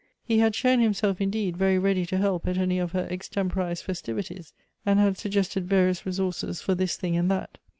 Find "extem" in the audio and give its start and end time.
3.11-3.51